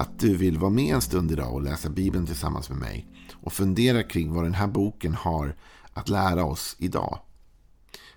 att 0.00 0.18
du 0.18 0.36
vill 0.36 0.58
vara 0.58 0.70
med 0.70 0.94
en 0.94 1.00
stund 1.00 1.32
idag 1.32 1.54
och 1.54 1.62
läsa 1.62 1.88
Bibeln 1.88 2.26
tillsammans 2.26 2.70
med 2.70 2.78
mig. 2.78 3.06
Och 3.42 3.52
fundera 3.52 4.02
kring 4.02 4.32
vad 4.34 4.44
den 4.44 4.54
här 4.54 4.66
boken 4.66 5.14
har 5.14 5.56
att 5.94 6.08
lära 6.08 6.44
oss 6.44 6.76
idag. 6.78 7.18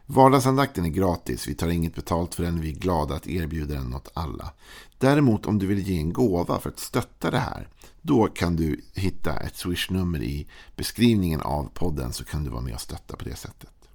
Vardagsandakten 0.05 0.85
är 0.85 0.89
gratis, 0.89 1.47
vi 1.47 1.55
tar 1.55 1.67
inget 1.67 1.95
betalt 1.95 2.35
för 2.35 2.43
den, 2.43 2.61
vi 2.61 2.69
är 2.69 2.75
glada 2.75 3.15
att 3.15 3.27
erbjuda 3.27 3.73
den 3.73 3.95
åt 3.95 4.11
alla. 4.13 4.53
Däremot 4.97 5.45
om 5.45 5.59
du 5.59 5.67
vill 5.67 5.87
ge 5.87 5.97
en 5.97 6.13
gåva 6.13 6.59
för 6.59 6.69
att 6.69 6.79
stötta 6.79 7.31
det 7.31 7.39
här, 7.39 7.67
då 8.01 8.27
kan 8.27 8.55
du 8.55 8.81
hitta 8.93 9.39
ett 9.39 9.55
swishnummer 9.55 10.23
i 10.23 10.47
beskrivningen 10.75 11.41
av 11.41 11.69
podden 11.73 12.13
så 12.13 12.25
kan 12.25 12.43
du 12.43 12.49
vara 12.49 12.61
med 12.61 12.73
och 12.73 12.81
stötta 12.81 13.15
på 13.15 13.25
det 13.25 13.35
sättet. 13.35 13.89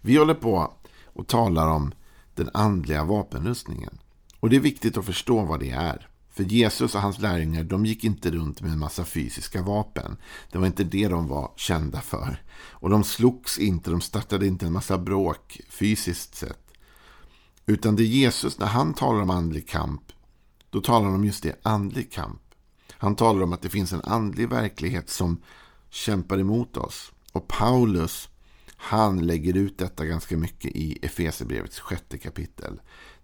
Vi 0.00 0.16
håller 0.16 0.34
på 0.34 0.72
och 1.04 1.26
talar 1.26 1.68
om 1.68 1.92
den 2.34 2.50
andliga 2.54 3.04
vapenrustningen. 3.04 3.98
Och 4.40 4.50
det 4.50 4.56
är 4.56 4.60
viktigt 4.60 4.96
att 4.96 5.04
förstå 5.04 5.44
vad 5.44 5.60
det 5.60 5.70
är. 5.70 6.09
För 6.30 6.44
Jesus 6.44 6.94
och 6.94 7.00
hans 7.00 7.18
lärjungar 7.18 7.64
de 7.64 7.86
gick 7.86 8.04
inte 8.04 8.30
runt 8.30 8.60
med 8.60 8.72
en 8.72 8.78
massa 8.78 9.04
fysiska 9.04 9.62
vapen. 9.62 10.16
Det 10.52 10.58
var 10.58 10.66
inte 10.66 10.84
det 10.84 11.08
de 11.08 11.28
var 11.28 11.52
kända 11.56 12.00
för. 12.00 12.42
Och 12.52 12.90
de 12.90 13.04
slogs 13.04 13.58
inte, 13.58 13.90
de 13.90 14.00
startade 14.00 14.46
inte 14.46 14.66
en 14.66 14.72
massa 14.72 14.98
bråk 14.98 15.60
fysiskt 15.68 16.34
sett. 16.34 16.70
Utan 17.66 17.96
det 17.96 18.04
Jesus, 18.04 18.58
när 18.58 18.66
han 18.66 18.94
talar 18.94 19.22
om 19.22 19.30
andlig 19.30 19.68
kamp, 19.68 20.02
då 20.70 20.80
talar 20.80 21.06
han 21.06 21.14
om 21.14 21.24
just 21.24 21.42
det, 21.42 21.60
andlig 21.62 22.12
kamp. 22.12 22.42
Han 22.90 23.16
talar 23.16 23.42
om 23.42 23.52
att 23.52 23.62
det 23.62 23.68
finns 23.68 23.92
en 23.92 24.00
andlig 24.04 24.48
verklighet 24.48 25.10
som 25.10 25.42
kämpar 25.90 26.38
emot 26.38 26.76
oss. 26.76 27.12
Och 27.32 27.48
Paulus, 27.48 28.28
han 28.76 29.26
lägger 29.26 29.56
ut 29.56 29.78
detta 29.78 30.06
ganska 30.06 30.36
mycket 30.36 30.76
i 30.76 30.98
Efeserbrevets 31.02 31.80
sjätte 31.80 32.18
kapitel. 32.18 32.80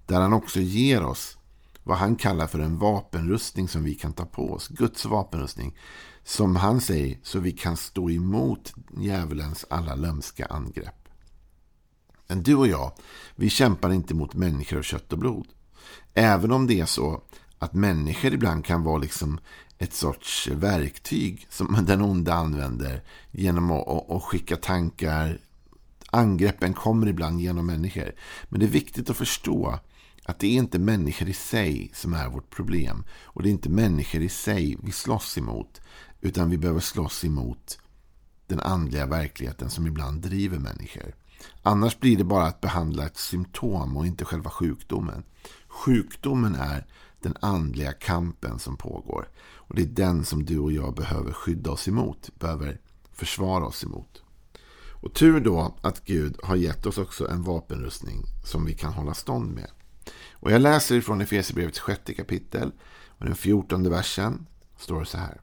Där 0.07 0.21
han 0.21 0.33
också 0.33 0.61
ger 0.61 1.03
oss 1.03 1.39
vad 1.87 1.99
han 1.99 2.17
kallar 2.17 2.47
för 2.47 2.59
en 2.59 2.79
vapenrustning 2.79 3.69
som 3.69 3.85
vi 3.85 3.95
kan 3.95 4.13
ta 4.13 4.25
på 4.25 4.53
oss. 4.53 4.69
Guds 4.69 5.05
vapenrustning. 5.05 5.77
Som 6.25 6.57
han 6.57 6.81
säger, 6.81 7.19
så 7.23 7.41
vi 7.41 7.53
kan 7.53 7.77
stå 7.77 8.11
emot 8.11 8.75
djävulens 8.99 9.65
alla 9.71 9.95
lömska 9.95 10.47
angrepp. 10.47 11.09
Men 12.27 12.43
du 12.43 12.55
och 12.55 12.67
jag, 12.67 12.93
vi 13.37 13.51
kämpar 13.51 13.93
inte 13.93 14.15
mot 14.15 14.35
människor 14.35 14.79
av 14.79 14.83
kött 14.83 15.13
och 15.13 15.19
blod. 15.19 15.47
Även 16.15 16.53
om 16.53 16.67
det 16.67 16.81
är 16.81 16.87
så 16.87 17.23
att 17.59 17.73
människor 17.73 18.33
ibland 18.33 18.65
kan 18.65 18.83
vara 18.83 18.99
liksom 18.99 19.39
ett 19.79 19.95
sorts 19.95 20.49
verktyg 20.49 21.47
som 21.51 21.85
den 21.87 22.03
onda 22.03 22.35
använder 22.35 23.03
genom 23.31 23.71
att, 23.71 24.11
att 24.11 24.23
skicka 24.23 24.57
tankar. 24.57 25.39
Angreppen 26.11 26.75
kommer 26.75 27.07
ibland 27.07 27.41
genom 27.41 27.67
människor. 27.67 28.13
Men 28.49 28.61
det 28.61 28.67
är 28.67 28.71
viktigt 28.71 29.11
att 29.11 29.17
förstå 29.17 29.79
att 30.29 30.39
det 30.39 30.47
är 30.47 30.59
inte 30.59 30.79
människor 30.79 31.29
i 31.29 31.33
sig 31.33 31.91
som 31.95 32.15
är 32.15 32.29
vårt 32.29 32.51
problem. 32.51 33.05
Och 33.23 33.43
det 33.43 33.49
är 33.49 33.51
inte 33.51 33.69
människor 33.69 34.23
i 34.23 34.29
sig 34.29 34.77
vi 34.83 34.93
slåss 34.93 35.39
emot. 35.39 35.81
Utan 36.21 36.51
vi 36.51 36.59
behöver 36.59 36.81
slåss 36.81 37.25
emot 37.25 37.79
den 38.47 38.61
andliga 38.61 39.07
verkligheten 39.07 39.71
som 39.71 39.87
ibland 39.87 40.21
driver 40.21 40.59
människor. 40.59 41.15
Annars 41.63 41.99
blir 41.99 42.17
det 42.17 42.25
bara 42.25 42.47
att 42.47 42.61
behandla 42.61 43.07
ett 43.07 43.17
symptom 43.17 43.97
och 43.97 44.07
inte 44.07 44.25
själva 44.25 44.51
sjukdomen. 44.51 45.23
Sjukdomen 45.69 46.55
är 46.55 46.87
den 47.21 47.37
andliga 47.41 47.93
kampen 47.93 48.59
som 48.59 48.77
pågår. 48.77 49.29
Och 49.39 49.75
det 49.75 49.83
är 49.83 49.87
den 49.87 50.25
som 50.25 50.45
du 50.45 50.59
och 50.59 50.73
jag 50.73 50.95
behöver 50.95 51.33
skydda 51.33 51.71
oss 51.71 51.89
emot. 51.89 52.31
Behöver 52.39 52.81
försvara 53.13 53.67
oss 53.67 53.85
emot. 53.85 54.23
Och 54.91 55.15
tur 55.15 55.41
då 55.41 55.75
att 55.81 56.05
Gud 56.05 56.37
har 56.43 56.57
gett 56.57 56.87
oss 56.87 56.99
också 56.99 57.29
en 57.29 57.43
vapenrustning 57.43 58.25
som 58.45 58.65
vi 58.65 58.75
kan 58.75 58.93
hålla 58.93 59.15
stånd 59.15 59.55
med. 59.55 59.71
Och 60.33 60.51
jag 60.51 60.63
läser 60.63 61.01
från 61.01 61.21
Efesierbrevets 61.21 61.79
sjätte 61.79 62.15
kapitel 62.15 62.73
och 63.19 63.25
den 63.25 63.35
fjortonde 63.35 63.91
versen 63.91 64.47
står 64.79 65.01
det 65.01 65.07
så 65.07 65.19
här. 65.19 65.41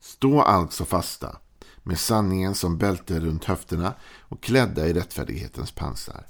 Stå 0.00 0.42
alltså 0.42 0.84
fasta 0.84 1.38
med 1.82 1.98
sanningen 1.98 2.54
som 2.54 2.78
bälte 2.78 3.20
runt 3.20 3.44
höfterna 3.44 3.94
och 4.20 4.42
klädda 4.42 4.86
i 4.86 4.92
rättfärdighetens 4.92 5.72
pansar. 5.72 6.26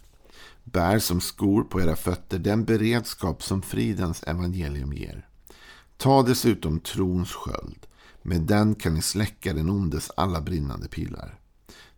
Bär 0.64 0.98
som 0.98 1.20
skor 1.20 1.64
på 1.64 1.80
era 1.80 1.96
fötter 1.96 2.38
den 2.38 2.64
beredskap 2.64 3.42
som 3.42 3.62
fridens 3.62 4.22
evangelium 4.22 4.92
ger. 4.92 5.28
Ta 5.96 6.22
dessutom 6.22 6.80
trons 6.80 7.32
sköld. 7.32 7.86
Med 8.22 8.40
den 8.40 8.74
kan 8.74 8.94
ni 8.94 9.02
släcka 9.02 9.52
den 9.52 9.70
ondes 9.70 10.10
alla 10.16 10.40
brinnande 10.40 10.88
pilar. 10.88 11.38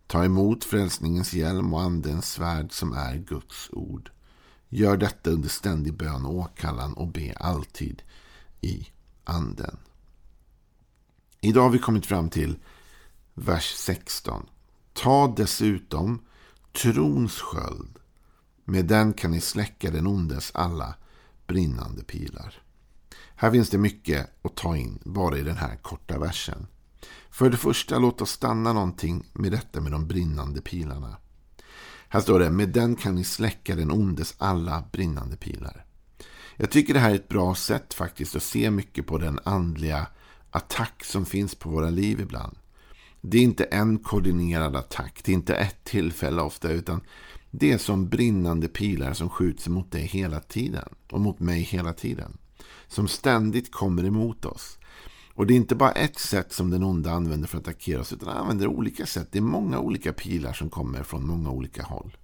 Ta 0.07 0.25
emot 0.25 0.63
frälsningens 0.63 1.33
hjälm 1.33 1.73
och 1.73 1.81
andens 1.81 2.31
svärd 2.31 2.71
som 2.71 2.93
är 2.93 3.15
Guds 3.15 3.69
ord. 3.71 4.11
Gör 4.69 4.97
detta 4.97 5.29
under 5.29 5.49
ständig 5.49 5.93
bön 5.93 6.25
och 6.25 6.35
åkallan 6.35 6.93
och 6.93 7.07
be 7.07 7.33
alltid 7.37 8.01
i 8.61 8.87
anden. 9.23 9.77
Idag 11.41 11.61
har 11.61 11.69
vi 11.69 11.79
kommit 11.79 12.05
fram 12.05 12.29
till 12.29 12.59
vers 13.33 13.73
16. 13.75 14.45
Ta 14.93 15.33
dessutom 15.37 16.21
trons 16.81 17.39
sköld. 17.39 17.99
Med 18.65 18.85
den 18.85 19.13
kan 19.13 19.31
ni 19.31 19.41
släcka 19.41 19.91
den 19.91 20.07
ondes 20.07 20.51
alla 20.53 20.95
brinnande 21.47 22.03
pilar. 22.03 22.63
Här 23.35 23.51
finns 23.51 23.69
det 23.69 23.77
mycket 23.77 24.45
att 24.45 24.55
ta 24.55 24.77
in 24.77 24.99
bara 25.05 25.37
i 25.37 25.43
den 25.43 25.57
här 25.57 25.75
korta 25.75 26.19
versen. 26.19 26.67
För 27.29 27.49
det 27.49 27.57
första, 27.57 27.99
låt 27.99 28.21
oss 28.21 28.31
stanna 28.31 28.73
någonting 28.73 29.25
med 29.33 29.51
detta 29.51 29.81
med 29.81 29.91
de 29.91 30.07
brinnande 30.07 30.61
pilarna. 30.61 31.17
Här 32.11 32.21
står 32.21 32.39
det, 32.39 32.49
med 32.49 32.69
den 32.69 32.95
kan 32.95 33.15
ni 33.15 33.23
släcka 33.23 33.75
den 33.75 33.91
ondes 33.91 34.35
alla 34.37 34.83
brinnande 34.91 35.37
pilar. 35.37 35.85
Jag 36.57 36.71
tycker 36.71 36.93
det 36.93 36.99
här 36.99 37.11
är 37.11 37.15
ett 37.15 37.27
bra 37.27 37.55
sätt 37.55 37.93
faktiskt 37.93 38.35
att 38.35 38.43
se 38.43 38.71
mycket 38.71 39.07
på 39.07 39.17
den 39.17 39.39
andliga 39.43 40.07
attack 40.51 41.03
som 41.03 41.25
finns 41.25 41.55
på 41.55 41.69
våra 41.69 41.89
liv 41.89 42.19
ibland. 42.19 42.57
Det 43.21 43.37
är 43.37 43.41
inte 43.41 43.63
en 43.63 43.99
koordinerad 43.99 44.75
attack, 44.75 45.21
det 45.23 45.31
är 45.31 45.33
inte 45.33 45.55
ett 45.55 45.83
tillfälle 45.83 46.41
ofta, 46.41 46.71
utan 46.71 47.01
det 47.51 47.71
är 47.71 47.77
som 47.77 48.09
brinnande 48.09 48.67
pilar 48.67 49.13
som 49.13 49.29
skjuts 49.29 49.67
mot 49.67 49.91
dig 49.91 50.01
hela 50.01 50.39
tiden 50.39 50.89
och 51.11 51.21
mot 51.21 51.39
mig 51.39 51.61
hela 51.61 51.93
tiden. 51.93 52.37
Som 52.87 53.07
ständigt 53.07 53.71
kommer 53.71 54.03
emot 54.03 54.45
oss. 54.45 54.77
Och 55.39 55.47
det 55.47 55.53
är 55.53 55.55
inte 55.55 55.75
bara 55.75 55.91
ett 55.91 56.19
sätt 56.19 56.53
som 56.53 56.69
den 56.69 56.83
onda 56.83 57.11
använder 57.11 57.47
för 57.47 57.57
att 57.57 57.67
attackera 57.67 58.01
oss, 58.01 58.13
utan 58.13 58.27
han 58.27 58.37
använder 58.37 58.67
olika 58.67 59.05
sätt. 59.05 59.27
Det 59.31 59.37
är 59.37 59.41
många 59.41 59.79
olika 59.79 60.13
pilar 60.13 60.53
som 60.53 60.69
kommer 60.69 61.03
från 61.03 61.27
många 61.27 61.51
olika 61.51 61.83
håll. 61.83 62.17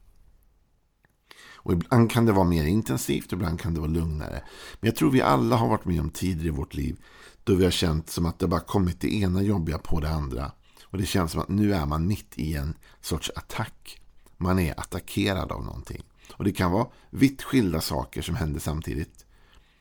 Och 1.56 1.74
ibland 1.74 2.12
kan 2.12 2.26
det 2.26 2.32
vara 2.32 2.46
mer 2.46 2.66
intensivt, 2.66 3.32
ibland 3.32 3.60
kan 3.60 3.74
det 3.74 3.80
vara 3.80 3.92
lugnare. 3.92 4.44
Men 4.80 4.88
jag 4.88 4.96
tror 4.96 5.12
vi 5.12 5.22
alla 5.22 5.56
har 5.56 5.68
varit 5.68 5.86
med 5.86 6.02
om 6.02 6.10
tider 6.10 6.46
i 6.46 6.50
vårt 6.50 6.74
liv 6.74 7.04
då 7.44 7.56
vi 7.56 7.64
har 7.64 7.72
känt 7.72 8.10
som 8.10 8.26
att 8.26 8.40
det 8.40 8.48
bara 8.48 8.60
kommit 8.60 9.02
det 9.02 9.14
ena 9.16 9.42
jobbiga 9.42 9.78
på 9.78 10.00
det 10.00 10.10
andra. 10.10 10.52
Och 10.84 10.98
det 10.98 11.06
känns 11.06 11.32
som 11.32 11.42
att 11.42 11.50
nu 11.50 11.74
är 11.74 11.86
man 11.86 12.08
mitt 12.08 12.34
i 12.36 12.56
en 12.56 12.74
sorts 13.02 13.32
attack. 13.36 14.02
Man 14.38 14.60
är 14.60 14.80
attackerad 14.80 15.52
av 15.52 15.64
någonting. 15.64 16.04
Och 16.34 16.44
det 16.44 16.52
kan 16.52 16.72
vara 16.72 16.88
vitt 17.10 17.44
skilda 17.44 17.82
saker 17.82 18.22
som 18.22 18.36
händer 18.36 18.60
samtidigt. 18.60 19.26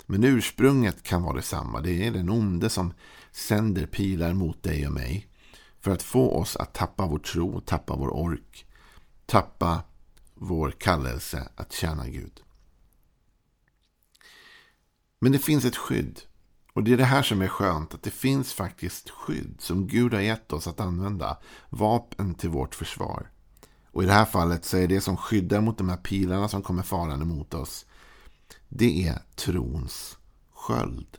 Men 0.06 0.24
ursprunget 0.24 1.02
kan 1.02 1.22
vara 1.22 1.36
detsamma. 1.36 1.80
Det 1.80 2.06
är 2.06 2.10
den 2.10 2.28
onde 2.28 2.70
som 2.70 2.92
sänder 3.32 3.86
pilar 3.86 4.34
mot 4.34 4.62
dig 4.62 4.86
och 4.86 4.92
mig. 4.92 5.28
För 5.80 5.90
att 5.90 6.02
få 6.02 6.30
oss 6.30 6.56
att 6.56 6.74
tappa 6.74 7.06
vår 7.06 7.18
tro, 7.18 7.60
tappa 7.60 7.96
vår 7.96 8.08
ork. 8.08 8.66
Tappa 9.26 9.82
vår 10.34 10.70
kallelse 10.70 11.48
att 11.56 11.72
tjäna 11.72 12.08
Gud. 12.08 12.40
Men 15.18 15.32
det 15.32 15.38
finns 15.38 15.64
ett 15.64 15.76
skydd. 15.76 16.20
Och 16.72 16.84
det 16.84 16.92
är 16.92 16.96
det 16.96 17.04
här 17.04 17.22
som 17.22 17.42
är 17.42 17.48
skönt. 17.48 17.94
Att 17.94 18.02
det 18.02 18.10
finns 18.10 18.52
faktiskt 18.52 19.10
skydd 19.10 19.56
som 19.58 19.86
Gud 19.86 20.14
har 20.14 20.20
gett 20.20 20.52
oss 20.52 20.66
att 20.66 20.80
använda. 20.80 21.38
Vapen 21.70 22.34
till 22.34 22.50
vårt 22.50 22.74
försvar. 22.74 23.30
Och 23.90 24.02
i 24.02 24.06
det 24.06 24.12
här 24.12 24.24
fallet 24.24 24.64
så 24.64 24.76
är 24.76 24.88
det 24.88 25.00
som 25.00 25.16
skyddar 25.16 25.60
mot 25.60 25.78
de 25.78 25.88
här 25.88 25.96
pilarna 25.96 26.48
som 26.48 26.62
kommer 26.62 26.82
farande 26.82 27.24
mot 27.24 27.54
oss. 27.54 27.86
Det 28.76 29.08
är 29.08 29.18
trons 29.36 30.18
sköld. 30.52 31.18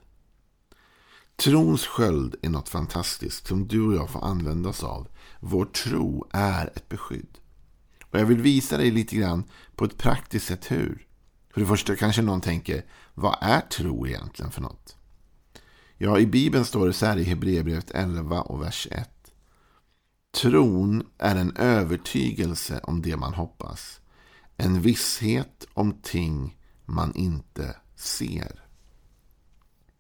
Trons 1.36 1.86
sköld 1.86 2.36
är 2.42 2.50
något 2.50 2.70
fantastiskt 2.70 3.48
som 3.48 3.68
du 3.68 3.88
och 3.88 3.96
jag 3.96 4.10
får 4.10 4.26
använda 4.26 4.70
oss 4.70 4.84
av. 4.84 5.08
Vår 5.40 5.66
tro 5.66 6.30
är 6.32 6.68
ett 6.68 6.90
beskydd. 6.90 7.38
Och 8.04 8.20
jag 8.20 8.26
vill 8.26 8.42
visa 8.42 8.78
dig 8.78 8.92
lite 8.92 9.16
grann 9.16 9.44
på 9.76 9.86
ett 9.86 9.98
praktiskt 9.98 10.48
sätt 10.48 10.72
hur. 10.72 11.08
För 11.54 11.62
det 11.62 11.68
första 11.68 11.96
kanske 11.96 12.22
någon 12.22 12.42
tänker, 12.42 12.86
vad 13.14 13.38
är 13.42 13.62
tro 13.62 14.08
egentligen 14.08 14.52
för 14.52 14.62
något? 14.62 14.98
Ja, 15.98 16.20
i 16.20 16.26
Bibeln 16.26 16.66
står 16.66 16.88
det 16.88 16.94
så 16.94 17.06
här 17.06 17.18
i 17.18 17.24
Hebreerbrevet 17.24 17.92
11 17.92 18.42
och 18.42 18.62
vers 18.62 18.88
1. 18.92 19.10
Tron 20.42 21.04
är 21.18 21.36
en 21.36 21.56
övertygelse 21.56 22.80
om 22.84 23.02
det 23.02 23.18
man 23.18 23.34
hoppas. 23.34 24.00
En 24.58 24.82
visshet 24.82 25.68
om 25.74 26.02
ting 26.02 26.58
man 26.86 27.16
inte 27.16 27.76
ser. 27.96 28.62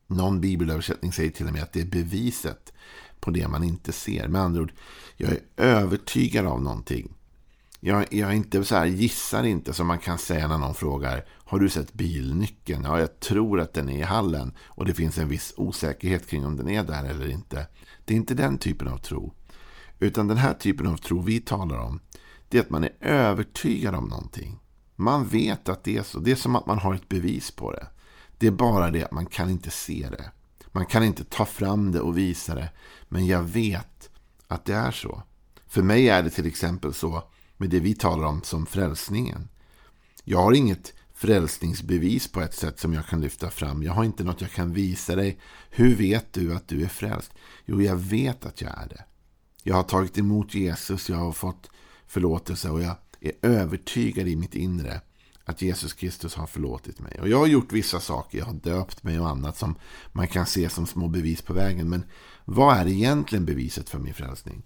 Någon 0.07 0.41
bibelöversättning 0.41 1.11
säger 1.11 1.31
till 1.31 1.47
och 1.47 1.53
med 1.53 1.63
att 1.63 1.73
det 1.73 1.81
är 1.81 1.85
beviset 1.85 2.73
på 3.19 3.31
det 3.31 3.47
man 3.47 3.63
inte 3.63 3.91
ser. 3.91 4.27
Med 4.27 4.41
andra 4.41 4.61
ord, 4.61 4.73
jag 5.17 5.31
är 5.31 5.41
övertygad 5.57 6.45
av 6.45 6.61
någonting. 6.61 7.13
Jag, 7.79 8.13
jag 8.13 8.29
är 8.29 8.33
inte 8.33 8.63
så 8.63 8.75
här, 8.75 8.85
gissar 8.85 9.43
inte 9.43 9.73
som 9.73 9.87
man 9.87 9.99
kan 9.99 10.17
säga 10.17 10.47
när 10.47 10.57
någon 10.57 10.75
frågar 10.75 11.25
Har 11.29 11.59
du 11.59 11.69
sett 11.69 11.93
bilnyckeln? 11.93 12.83
Ja, 12.83 12.99
jag 12.99 13.19
tror 13.19 13.59
att 13.59 13.73
den 13.73 13.89
är 13.89 13.99
i 13.99 14.01
hallen. 14.01 14.53
Och 14.59 14.85
det 14.85 14.93
finns 14.93 15.17
en 15.17 15.29
viss 15.29 15.53
osäkerhet 15.57 16.27
kring 16.27 16.45
om 16.45 16.57
den 16.57 16.69
är 16.69 16.83
där 16.83 17.03
eller 17.03 17.27
inte. 17.29 17.67
Det 18.05 18.13
är 18.13 18.17
inte 18.17 18.33
den 18.33 18.57
typen 18.57 18.87
av 18.87 18.97
tro. 18.97 19.33
Utan 19.99 20.27
den 20.27 20.37
här 20.37 20.53
typen 20.53 20.87
av 20.87 20.97
tro 20.97 21.21
vi 21.21 21.39
talar 21.39 21.77
om. 21.77 21.99
Det 22.49 22.57
är 22.57 22.61
att 22.61 22.69
man 22.69 22.83
är 22.83 22.93
övertygad 22.99 23.95
om 23.95 24.07
någonting. 24.07 24.59
Man 24.95 25.27
vet 25.27 25.69
att 25.69 25.83
det 25.83 25.97
är 25.97 26.03
så. 26.03 26.19
Det 26.19 26.31
är 26.31 26.35
som 26.35 26.55
att 26.55 26.65
man 26.65 26.79
har 26.79 26.93
ett 26.93 27.09
bevis 27.09 27.51
på 27.51 27.71
det. 27.71 27.87
Det 28.37 28.47
är 28.47 28.51
bara 28.51 28.91
det 28.91 29.03
att 29.03 29.11
man 29.11 29.25
kan 29.25 29.49
inte 29.49 29.69
se 29.69 30.07
det. 30.11 30.31
Man 30.71 30.85
kan 30.85 31.03
inte 31.03 31.23
ta 31.23 31.45
fram 31.45 31.91
det 31.91 32.01
och 32.01 32.17
visa 32.17 32.55
det. 32.55 32.69
Men 33.09 33.25
jag 33.25 33.43
vet 33.43 34.09
att 34.47 34.65
det 34.65 34.73
är 34.73 34.91
så. 34.91 35.23
För 35.67 35.81
mig 35.81 36.09
är 36.09 36.23
det 36.23 36.29
till 36.29 36.45
exempel 36.47 36.93
så 36.93 37.23
med 37.57 37.69
det 37.69 37.79
vi 37.79 37.95
talar 37.95 38.27
om 38.27 38.41
som 38.43 38.65
frälsningen. 38.65 39.47
Jag 40.23 40.41
har 40.41 40.53
inget 40.53 40.93
frälsningsbevis 41.13 42.31
på 42.31 42.41
ett 42.41 42.53
sätt 42.53 42.79
som 42.79 42.93
jag 42.93 43.05
kan 43.05 43.21
lyfta 43.21 43.49
fram. 43.49 43.83
Jag 43.83 43.93
har 43.93 44.03
inte 44.03 44.23
något 44.23 44.41
jag 44.41 44.51
kan 44.51 44.73
visa 44.73 45.15
dig. 45.15 45.39
Hur 45.69 45.95
vet 45.95 46.33
du 46.33 46.55
att 46.55 46.67
du 46.67 46.83
är 46.83 46.87
frälst? 46.87 47.31
Jo, 47.65 47.81
jag 47.81 47.95
vet 47.95 48.45
att 48.45 48.61
jag 48.61 48.71
är 48.71 48.87
det. 48.89 49.03
Jag 49.63 49.75
har 49.75 49.83
tagit 49.83 50.17
emot 50.17 50.53
Jesus, 50.53 51.09
jag 51.09 51.17
har 51.17 51.31
fått 51.31 51.69
förlåtelse 52.07 52.69
och 52.69 52.81
jag 52.81 52.95
är 53.25 53.49
övertygad 53.49 54.27
i 54.27 54.35
mitt 54.35 54.55
inre 54.55 55.01
att 55.45 55.61
Jesus 55.61 55.93
Kristus 55.93 56.35
har 56.35 56.47
förlåtit 56.47 56.99
mig. 56.99 57.19
Och 57.21 57.29
jag 57.29 57.37
har 57.37 57.47
gjort 57.47 57.71
vissa 57.71 57.99
saker, 57.99 58.37
jag 58.37 58.45
har 58.45 58.53
döpt 58.53 59.03
mig 59.03 59.19
och 59.19 59.29
annat 59.29 59.57
som 59.57 59.75
man 60.11 60.27
kan 60.27 60.45
se 60.45 60.69
som 60.69 60.87
små 60.87 61.07
bevis 61.07 61.41
på 61.41 61.53
vägen. 61.53 61.89
Men 61.89 62.05
vad 62.45 62.77
är 62.77 62.87
egentligen 62.87 63.45
beviset 63.45 63.89
för 63.89 63.99
min 63.99 64.13
frälsning? 64.13 64.63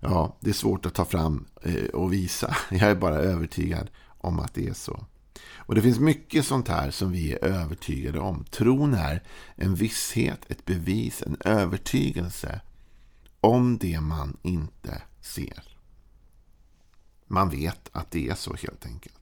Ja, 0.00 0.36
det 0.40 0.50
är 0.50 0.54
svårt 0.54 0.86
att 0.86 0.94
ta 0.94 1.04
fram 1.04 1.46
eh, 1.62 1.84
och 1.84 2.12
visa. 2.12 2.56
Jag 2.70 2.90
är 2.90 2.94
bara 2.94 3.16
övertygad 3.16 3.90
om 4.18 4.38
att 4.38 4.54
det 4.54 4.68
är 4.68 4.74
så. 4.74 5.04
Och 5.56 5.74
det 5.74 5.82
finns 5.82 5.98
mycket 5.98 6.46
sånt 6.46 6.68
här 6.68 6.90
som 6.90 7.12
vi 7.12 7.32
är 7.32 7.44
övertygade 7.44 8.18
om. 8.18 8.44
Tron 8.44 8.94
är 8.94 9.22
en 9.56 9.74
visshet, 9.74 10.40
ett 10.48 10.64
bevis, 10.64 11.22
en 11.22 11.36
övertygelse 11.40 12.60
om 13.40 13.78
det 13.78 14.00
man 14.00 14.36
inte 14.42 15.02
ser. 15.20 15.73
Man 17.26 17.50
vet 17.50 17.90
att 17.92 18.10
det 18.10 18.28
är 18.28 18.34
så 18.34 18.54
helt 18.54 18.86
enkelt. 18.86 19.18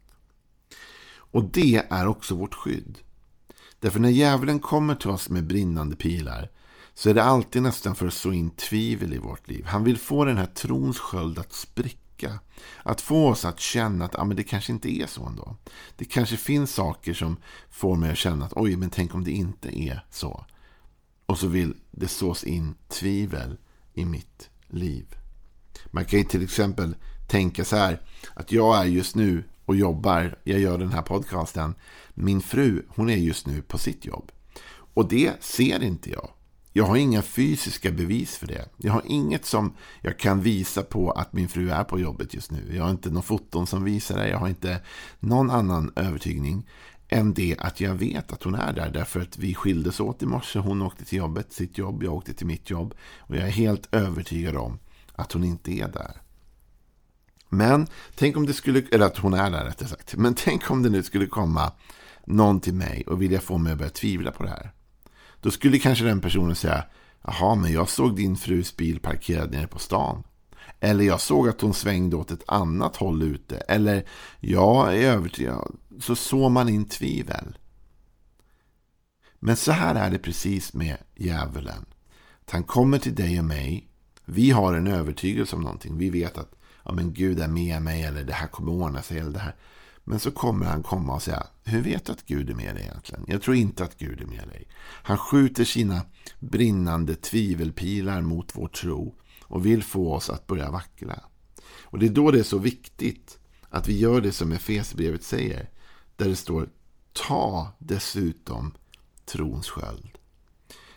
Och 1.14 1.44
det 1.44 1.82
är 1.90 2.06
också 2.06 2.34
vårt 2.34 2.54
skydd. 2.54 2.99
Därför 3.81 4.00
när 4.00 4.08
djävulen 4.08 4.60
kommer 4.60 4.94
till 4.94 5.10
oss 5.10 5.28
med 5.28 5.46
brinnande 5.46 5.96
pilar 5.96 6.50
så 6.94 7.10
är 7.10 7.14
det 7.14 7.22
alltid 7.22 7.62
nästan 7.62 7.94
för 7.94 8.06
att 8.06 8.14
så 8.14 8.32
in 8.32 8.50
tvivel 8.50 9.14
i 9.14 9.19
vårt 9.19 9.49
liv. 9.49 9.64
Han 9.66 9.84
vill 9.84 9.99
få 9.99 10.25
den 10.25 10.38
här 10.38 10.46
trons 10.46 10.99
sköld 10.99 11.38
att 11.38 11.52
spricka. 11.52 12.38
Att 12.82 13.00
få 13.00 13.28
oss 13.28 13.44
att 13.44 13.60
känna 13.60 14.05
att 14.05 14.19
ah, 14.19 14.25
men 14.25 14.37
det 14.37 14.43
kanske 14.43 14.72
inte 14.72 14.90
är 14.90 15.06
så 15.06 15.26
ändå. 15.26 15.56
Det 15.96 16.05
kanske 16.05 16.37
finns 16.37 16.75
saker 16.75 17.14
som 17.14 17.37
får 17.70 17.96
mig 17.96 18.10
att 18.10 18.19
känna 18.19 18.46
att 18.46 18.52
oj, 18.56 18.76
men 18.76 18.90
tänk 18.90 19.14
om 19.14 19.25
det 19.25 19.31
inte 19.31 19.81
är 19.81 20.06
så. 20.10 20.44
Och 21.26 21.38
så 21.38 21.46
vill 21.46 21.75
det 21.90 22.08
sås 22.08 22.44
in 22.44 22.75
tvivel 22.88 23.58
i 23.94 24.05
mitt 24.05 24.50
liv. 24.69 25.06
Man 25.87 26.05
kan 26.05 26.19
ju 26.19 26.25
till 26.25 26.43
exempel 26.43 26.96
tänka 27.28 27.64
så 27.64 27.76
här 27.76 28.00
att 28.34 28.52
jag 28.52 28.78
är 28.78 28.84
just 28.84 29.16
nu 29.16 29.44
och 29.64 29.76
jobbar, 29.76 30.38
jag 30.44 30.60
gör 30.60 30.78
den 30.78 30.92
här 30.92 31.02
podcasten. 31.02 31.74
Min 32.14 32.40
fru, 32.40 32.82
hon 32.88 33.10
är 33.10 33.16
just 33.16 33.46
nu 33.46 33.62
på 33.62 33.78
sitt 33.78 34.04
jobb. 34.04 34.32
Och 34.94 35.08
det 35.08 35.32
ser 35.40 35.82
inte 35.82 36.10
jag. 36.10 36.30
Jag 36.72 36.84
har 36.84 36.96
inga 36.96 37.22
fysiska 37.22 37.90
bevis 37.90 38.36
för 38.36 38.46
det. 38.46 38.69
Jag 38.76 38.92
har 38.92 39.02
inget 39.06 39.46
som 39.46 39.74
jag 40.00 40.19
kan 40.19 40.42
visa 40.42 40.82
på 40.82 41.10
att 41.10 41.32
min 41.32 41.48
fru 41.48 41.70
är 41.70 41.84
på 41.84 42.00
jobbet 42.00 42.34
just 42.34 42.50
nu. 42.50 42.76
Jag 42.76 42.84
har 42.84 42.90
inte 42.90 43.10
någon 43.10 43.22
foton 43.22 43.66
som 43.66 43.84
visar 43.84 44.19
det. 44.19 44.28
Jag 44.28 44.38
har 44.38 44.48
inte 44.48 44.80
någon 45.20 45.50
annan 45.50 45.92
övertygning 45.96 46.69
än 47.08 47.34
det 47.34 47.56
att 47.58 47.80
jag 47.80 47.94
vet 47.94 48.32
att 48.32 48.42
hon 48.42 48.54
är 48.54 48.72
där. 48.72 48.90
Därför 48.90 49.20
att 49.20 49.38
vi 49.38 49.54
skildes 49.54 50.00
åt 50.00 50.22
i 50.22 50.26
morse. 50.26 50.58
Hon 50.58 50.82
åkte 50.82 51.04
till 51.04 51.19
jobbet, 51.19 51.52
sitt 51.52 51.78
jobb. 51.78 52.02
Jag 52.02 52.14
åkte 52.14 52.34
till 52.34 52.46
mitt 52.46 52.70
jobb. 52.70 52.94
Och 53.19 53.36
jag 53.36 53.46
är 53.46 53.50
helt 53.50 53.94
övertygad 53.94 54.56
om 54.56 54.78
att 55.12 55.32
hon 55.32 55.44
inte 55.44 55.72
är 55.72 55.88
där. 55.88 56.21
Men 57.54 57.87
tänk 58.14 58.37
om 58.37 58.46
det 58.46 58.52
skulle, 58.52 58.82
eller 58.93 59.06
att 59.06 59.19
hon 59.19 59.34
är 59.34 59.50
där 59.50 59.64
rättare 59.64 59.88
sagt. 59.88 60.16
Men 60.16 60.34
tänk 60.34 60.70
om 60.70 60.82
det 60.82 60.90
nu 60.90 61.02
skulle 61.02 61.26
komma 61.26 61.72
någon 62.25 62.60
till 62.60 62.75
mig 62.75 63.04
och 63.06 63.22
vilja 63.22 63.40
få 63.40 63.58
mig 63.58 63.72
att 63.72 63.78
börja 63.78 63.90
tvivla 63.90 64.31
på 64.31 64.43
det 64.43 64.49
här. 64.49 64.72
Då 65.40 65.50
skulle 65.50 65.78
kanske 65.78 66.04
den 66.04 66.20
personen 66.20 66.54
säga, 66.54 66.84
jaha, 67.22 67.54
men 67.54 67.72
jag 67.72 67.88
såg 67.88 68.16
din 68.16 68.37
frus 68.37 68.76
bil 68.76 69.00
parkerad 69.00 69.50
nere 69.50 69.66
på 69.66 69.78
stan. 69.78 70.22
Eller 70.81 71.04
jag 71.04 71.20
såg 71.20 71.49
att 71.49 71.60
hon 71.60 71.75
svängde 71.75 72.16
åt 72.16 72.31
ett 72.31 72.44
annat 72.46 72.96
håll 72.96 73.22
ute. 73.22 73.56
Eller 73.56 74.05
jag 74.40 74.96
är 74.96 75.10
övertygad. 75.10 75.76
Så 76.00 76.16
såg 76.16 76.50
man 76.50 76.69
in 76.69 76.88
tvivel. 76.88 77.58
Men 79.38 79.56
så 79.56 79.72
här 79.72 79.94
är 79.94 80.10
det 80.10 80.19
precis 80.19 80.75
med 80.75 80.96
djävulen. 81.16 81.87
Han 82.50 82.64
kommer 82.64 82.98
till 82.98 83.14
dig 83.14 83.38
och 83.38 83.44
mig. 83.44 83.88
Vi 84.25 84.50
har 84.50 84.75
en 84.75 84.87
övertygelse 84.87 85.56
om 85.56 85.62
någonting. 85.62 85.98
Vi 85.98 86.10
vet 86.10 86.38
att 86.38 86.62
ja, 86.84 86.93
men 86.93 87.12
Gud 87.12 87.40
är 87.40 87.49
med 87.49 87.82
mig 87.82 88.02
eller 88.02 88.25
det 88.25 88.32
här 88.32 88.46
kommer 88.46 88.73
ordna 88.73 89.02
sig. 89.02 89.19
Eller 89.19 89.31
det 89.31 89.38
här. 89.38 89.56
Men 90.05 90.20
så 90.20 90.31
kommer 90.31 90.67
han 90.67 90.82
komma 90.82 91.14
och 91.14 91.23
säga, 91.23 91.46
hur 91.64 91.82
vet 91.82 92.05
du 92.05 92.12
att 92.12 92.26
Gud 92.26 92.50
är 92.50 92.55
med 92.55 92.75
dig 92.75 92.84
egentligen? 92.84 93.25
Jag 93.29 93.43
tror 93.43 93.56
inte 93.56 93.84
att 93.84 93.99
Gud 93.99 94.20
är 94.20 94.26
med 94.26 94.49
dig. 94.49 94.69
Han 94.81 95.19
skjuter 95.19 95.64
sina 95.64 96.00
brinnande 96.40 97.14
tvivelpilar 97.14 98.20
mot 98.20 98.56
vår 98.56 98.69
tro 98.69 99.14
och 99.43 99.67
vill 99.67 99.82
få 99.82 100.14
oss 100.14 100.31
att 100.31 100.46
börja 100.46 100.70
vackla. 100.70 101.20
Och 101.82 101.99
det 101.99 102.06
är 102.06 102.11
då 102.11 102.31
det 102.31 102.38
är 102.38 102.43
så 102.43 102.58
viktigt 102.58 103.38
att 103.69 103.88
vi 103.88 103.99
gör 103.99 104.20
det 104.20 104.32
som 104.32 104.52
Efesierbrevet 104.52 105.23
säger. 105.23 105.70
Där 106.17 106.29
det 106.29 106.37
står, 106.37 106.69
ta 107.12 107.69
dessutom 107.79 108.75
trons 109.25 109.69
sköld. 109.69 110.19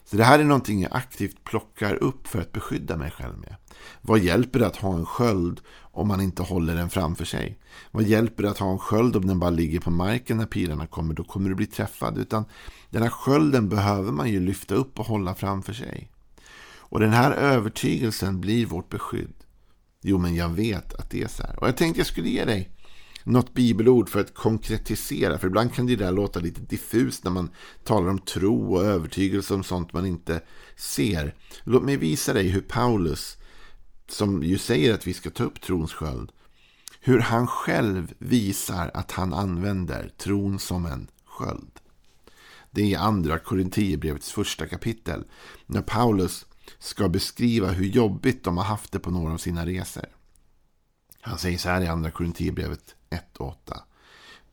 Så 0.06 0.18
det 0.18 0.24
här 0.24 0.40
är 0.40 0.44
någonting 0.44 0.82
jag 0.82 0.96
aktivt 0.96 1.44
plockar 1.44 2.04
upp 2.04 2.28
för 2.28 2.42
att 2.42 2.52
beskydda 2.52 2.98
mig 2.98 3.12
själv 3.12 3.38
med. 3.38 3.56
Vad 4.02 4.20
hjälper 4.20 4.60
det 4.60 4.68
att 4.68 4.76
ha 4.76 4.96
en 4.96 5.06
sköld 5.06 5.62
om 5.82 6.08
man 6.08 6.22
inte 6.22 6.44
håller 6.44 6.76
den 6.76 6.90
framför 6.90 7.26
sig? 7.26 7.60
Vad 7.92 8.04
hjälper 8.04 8.44
det 8.44 8.50
att 8.50 8.58
ha 8.58 8.72
en 8.72 8.80
sköld 8.80 9.16
om 9.16 9.28
den 9.28 9.40
bara 9.40 9.50
ligger 9.50 9.80
på 9.80 9.92
marken 9.92 10.38
när 10.38 10.46
pilarna 10.46 10.88
kommer? 10.88 11.14
Då 11.14 11.24
kommer 11.24 11.50
du 11.50 11.56
bli 11.56 11.66
träffad. 11.66 12.18
Utan 12.18 12.46
den 12.90 13.02
här 13.02 13.10
skölden 13.10 13.70
behöver 13.70 14.12
man 14.12 14.30
ju 14.30 14.40
lyfta 14.40 14.76
upp 14.76 15.00
och 15.00 15.06
hålla 15.06 15.36
framför 15.36 15.74
sig. 15.74 16.12
Och 16.78 17.00
den 17.00 17.14
här 17.14 17.32
övertygelsen 17.32 18.42
blir 18.42 18.66
vårt 18.66 18.90
beskydd. 18.90 19.34
Jo, 20.02 20.18
men 20.18 20.36
jag 20.36 20.50
vet 20.50 20.94
att 20.94 21.10
det 21.10 21.24
är 21.24 21.28
så 21.28 21.44
här. 21.44 21.60
Och 21.60 21.68
jag 21.68 21.78
tänkte 21.78 22.00
jag 22.00 22.08
skulle 22.08 22.30
ge 22.30 22.46
dig 22.46 22.75
något 23.26 23.54
bibelord 23.54 24.10
för 24.10 24.20
att 24.20 24.34
konkretisera. 24.34 25.38
För 25.38 25.48
ibland 25.48 25.74
kan 25.74 25.86
det 25.86 25.96
där 25.96 26.12
låta 26.12 26.40
lite 26.40 26.62
diffust 26.62 27.24
när 27.24 27.32
man 27.32 27.50
talar 27.84 28.10
om 28.10 28.20
tro 28.20 28.76
och 28.76 28.84
övertygelse 28.84 29.54
om 29.54 29.64
sånt 29.64 29.94
man 29.94 30.06
inte 30.06 30.42
ser. 30.76 31.36
Låt 31.64 31.84
mig 31.84 31.98
visa 31.98 32.34
dig 32.34 32.48
hur 32.48 32.62
Paulus, 32.62 33.38
som 34.08 34.44
ju 34.44 34.58
säger 34.58 34.94
att 34.94 35.08
vi 35.08 35.14
ska 35.14 35.30
ta 35.30 35.44
upp 35.44 35.62
trons 35.62 35.94
sköld, 35.94 36.32
hur 37.00 37.20
han 37.20 37.48
själv 37.48 38.14
visar 38.18 38.92
att 38.94 39.12
han 39.12 39.34
använder 39.34 40.12
tron 40.18 40.60
som 40.60 40.86
en 40.86 41.08
sköld. 41.26 41.80
Det 42.72 42.82
är 42.82 42.86
i 42.86 42.96
andra 42.96 43.40
Korintierbrevets 43.40 44.32
första 44.32 44.68
kapitel. 44.68 45.24
När 45.66 45.82
Paulus 45.82 46.46
ska 46.80 47.10
beskriva 47.10 47.68
hur 47.68 47.86
jobbigt 47.86 48.44
de 48.44 48.58
har 48.58 48.64
haft 48.64 48.92
det 48.92 49.00
på 49.00 49.12
några 49.12 49.34
av 49.34 49.38
sina 49.38 49.66
resor. 49.66 50.06
Han 51.22 51.38
säger 51.38 51.58
så 51.58 51.70
här 51.70 51.82
i 51.82 51.88
andra 51.88 52.12
Korintierbrevet. 52.12 52.95
1 53.10 53.38
och 53.38 53.48
8. 53.48 53.84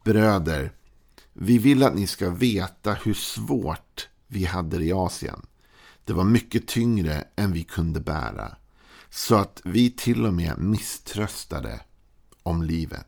Bröder, 0.05 0.73
vi 1.33 1.59
vill 1.59 1.83
att 1.83 1.95
ni 1.95 2.07
ska 2.07 2.31
veta 2.31 2.95
hur 2.95 3.15
svårt 3.15 4.09
vi 4.27 4.45
hade 4.45 4.79
det 4.79 4.85
i 4.85 4.93
Asien. 4.93 5.47
Det 6.05 6.13
var 6.13 6.25
mycket 6.25 6.69
tyngre 6.69 7.25
än 7.37 7.53
vi 7.53 7.65
kunde 7.65 8.01
bära. 8.01 8.57
Så 9.11 9.35
att 9.35 9.61
vi 9.65 9.91
till 9.91 10.27
och 10.27 10.35
med 10.35 10.59
misströstade 10.59 11.81
om 12.43 12.63
livet. 12.63 13.07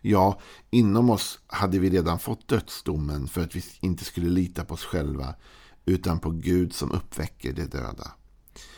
Ja, 0.00 0.40
inom 0.70 1.10
oss 1.10 1.38
hade 1.46 1.78
vi 1.78 1.90
redan 1.90 2.18
fått 2.18 2.48
dödsdomen 2.48 3.28
för 3.28 3.40
att 3.40 3.56
vi 3.56 3.64
inte 3.80 4.04
skulle 4.04 4.28
lita 4.28 4.64
på 4.64 4.74
oss 4.74 4.84
själva 4.84 5.34
utan 5.84 6.20
på 6.20 6.30
Gud 6.30 6.74
som 6.74 6.92
uppväcker 6.92 7.52
de 7.52 7.66
döda. 7.66 8.12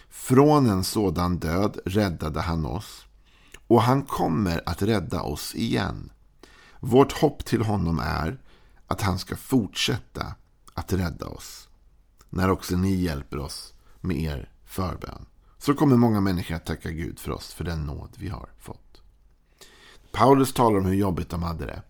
Från 0.09 0.67
en 0.67 0.85
sådan 0.85 1.39
död 1.39 1.79
räddade 1.85 2.41
han 2.41 2.67
oss 2.67 3.07
och 3.67 3.83
han 3.83 4.03
kommer 4.03 4.63
att 4.67 4.83
rädda 4.83 5.23
oss 5.23 5.55
igen. 5.55 6.13
Vårt 6.81 7.13
hopp 7.13 7.45
till 7.45 7.63
honom 7.63 7.99
är 7.99 8.39
att 8.87 9.03
han 9.03 9.19
ska 9.19 9.37
fortsätta 9.37 10.35
att 10.75 10.93
rädda 10.93 11.27
oss. 11.27 11.69
När 12.31 12.51
också 12.51 12.77
ni 12.77 12.95
hjälper 12.95 13.39
oss 13.39 13.75
med 14.01 14.17
er 14.17 14.51
förbön. 14.65 15.27
så 15.59 15.75
kommer 15.75 15.97
många 15.97 16.21
människor 16.21 16.55
att 16.55 16.67
tacka 16.67 16.91
Gud 16.91 17.19
för 17.19 17.33
oss 17.33 17.55
för 17.55 17.65
den 17.65 17.87
nåd 17.87 18.17
vi 18.19 18.29
har 18.29 18.49
fått. 18.59 19.03
Paulus 20.13 20.53
talar 20.55 20.79
om 20.79 20.85
hur 20.85 20.95
jobbigt 20.95 21.29
de 21.29 21.43
hade 21.43 21.67
det. 21.67 21.83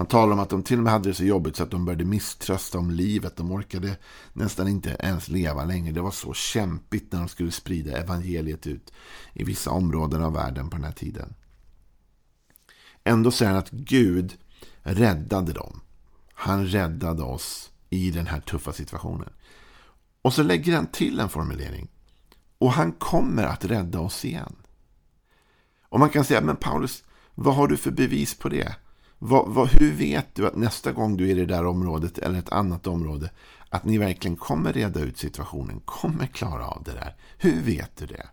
Han 0.00 0.06
talar 0.06 0.32
om 0.32 0.40
att 0.40 0.50
de 0.50 0.62
till 0.62 0.78
och 0.78 0.84
med 0.84 0.92
hade 0.92 1.08
det 1.08 1.14
så 1.14 1.24
jobbigt 1.24 1.56
så 1.56 1.62
att 1.62 1.70
de 1.70 1.84
började 1.84 2.04
misströsta 2.04 2.78
om 2.78 2.90
livet. 2.90 3.36
De 3.36 3.52
orkade 3.52 3.96
nästan 4.32 4.68
inte 4.68 4.96
ens 5.00 5.28
leva 5.28 5.64
längre. 5.64 5.92
Det 5.92 6.00
var 6.00 6.10
så 6.10 6.34
kämpigt 6.34 7.12
när 7.12 7.18
de 7.18 7.28
skulle 7.28 7.50
sprida 7.50 7.98
evangeliet 7.98 8.66
ut 8.66 8.92
i 9.32 9.44
vissa 9.44 9.70
områden 9.70 10.22
av 10.22 10.32
världen 10.32 10.70
på 10.70 10.76
den 10.76 10.84
här 10.84 10.92
tiden. 10.92 11.34
Ändå 13.04 13.30
säger 13.30 13.50
han 13.50 13.58
att 13.58 13.70
Gud 13.70 14.34
räddade 14.82 15.52
dem. 15.52 15.80
Han 16.34 16.66
räddade 16.66 17.22
oss 17.22 17.70
i 17.90 18.10
den 18.10 18.26
här 18.26 18.40
tuffa 18.40 18.72
situationen. 18.72 19.32
Och 20.22 20.34
så 20.34 20.42
lägger 20.42 20.76
han 20.76 20.86
till 20.86 21.20
en 21.20 21.28
formulering. 21.28 21.88
Och 22.58 22.72
han 22.72 22.92
kommer 22.92 23.44
att 23.44 23.64
rädda 23.64 24.00
oss 24.00 24.24
igen. 24.24 24.56
Och 25.88 26.00
man 26.00 26.10
kan 26.10 26.24
säga, 26.24 26.40
men 26.40 26.56
Paulus, 26.56 27.04
vad 27.34 27.54
har 27.54 27.68
du 27.68 27.76
för 27.76 27.90
bevis 27.90 28.38
på 28.38 28.48
det? 28.48 28.76
Vad, 29.22 29.48
vad, 29.48 29.68
hur 29.68 29.92
vet 29.92 30.34
du 30.34 30.46
att 30.46 30.56
nästa 30.56 30.92
gång 30.92 31.16
du 31.16 31.24
är 31.24 31.30
i 31.30 31.34
det 31.34 31.46
där 31.46 31.66
området 31.66 32.18
eller 32.18 32.38
ett 32.38 32.52
annat 32.52 32.86
område 32.86 33.30
att 33.68 33.84
ni 33.84 33.98
verkligen 33.98 34.36
kommer 34.36 34.72
reda 34.72 35.00
ut 35.00 35.18
situationen, 35.18 35.80
kommer 35.84 36.26
klara 36.26 36.66
av 36.66 36.82
det 36.84 36.92
där? 36.92 37.16
Hur 37.38 37.62
vet 37.62 37.96
du 37.96 38.06
det? 38.06 38.26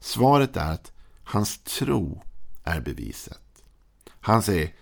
Svaret 0.00 0.56
är 0.56 0.72
att 0.72 0.92
hans 1.24 1.58
tro 1.58 2.22
är 2.64 2.80
beviset. 2.80 3.62
Han 4.20 4.42
säger, 4.42 4.74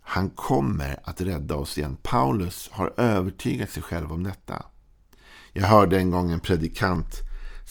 han 0.00 0.30
kommer 0.30 1.00
att 1.04 1.20
rädda 1.20 1.56
oss 1.56 1.78
igen. 1.78 1.96
Paulus 2.02 2.68
har 2.72 2.92
övertygat 2.96 3.70
sig 3.70 3.82
själv 3.82 4.12
om 4.12 4.22
detta. 4.22 4.62
Jag 5.52 5.66
hörde 5.66 5.98
en 5.98 6.10
gång 6.10 6.32
en 6.32 6.40
predikant 6.40 7.14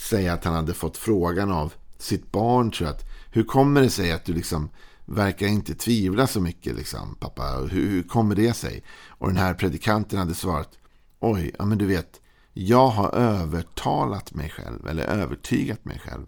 säga 0.10 0.34
att 0.34 0.44
han 0.44 0.56
hade 0.56 0.74
fått 0.74 0.98
frågan 0.98 1.52
av 1.52 1.74
sitt 1.98 2.32
barn, 2.32 2.72
tror 2.72 2.88
jag, 2.88 2.96
att 2.96 3.06
hur 3.32 3.44
kommer 3.44 3.82
det 3.82 3.90
sig 3.90 4.12
att 4.12 4.26
du 4.26 4.34
liksom 4.34 4.70
verkar 5.06 5.48
inte 5.48 5.76
tvivla 5.76 6.28
så 6.28 6.42
mycket, 6.42 6.76
liksom, 6.76 7.16
pappa? 7.20 7.58
Hur, 7.72 7.90
hur 7.90 8.04
kommer 8.04 8.36
det 8.36 8.54
sig? 8.54 8.84
Och 9.08 9.28
den 9.28 9.38
här 9.38 9.54
predikanten 9.54 10.20
hade 10.20 10.36
svarat, 10.36 10.78
oj, 11.20 11.52
ja 11.60 11.66
men 11.66 11.78
du 11.78 11.86
vet, 11.86 12.22
jag 12.54 12.88
har 12.88 13.16
övertalat 13.16 14.34
mig 14.34 14.50
själv, 14.50 14.88
eller 14.88 15.04
övertygat 15.04 15.86
mig 15.86 16.00
själv, 16.00 16.26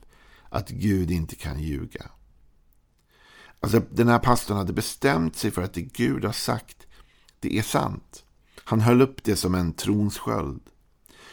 att 0.49 0.69
Gud 0.69 1.11
inte 1.11 1.35
kan 1.35 1.59
ljuga. 1.59 2.11
Alltså, 3.59 3.81
den 3.91 4.07
här 4.07 4.19
pastorn 4.19 4.57
hade 4.57 4.73
bestämt 4.73 5.35
sig 5.35 5.51
för 5.51 5.61
att 5.61 5.73
det 5.73 5.81
Gud 5.81 6.25
har 6.25 6.33
sagt, 6.33 6.87
det 7.39 7.57
är 7.57 7.61
sant. 7.61 8.23
Han 8.63 8.81
höll 8.81 9.01
upp 9.01 9.23
det 9.23 9.35
som 9.35 9.55
en 9.55 9.73
trons 9.73 10.17
sköld. 10.17 10.61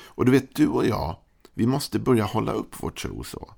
Och 0.06 0.24
du 0.24 0.32
vet, 0.32 0.56
du 0.56 0.68
och 0.68 0.86
jag, 0.86 1.16
vi 1.54 1.66
måste 1.66 1.98
börja 1.98 2.24
hålla 2.24 2.52
upp 2.52 2.74
vår 2.82 2.90
tro 2.90 3.24
så. 3.24 3.54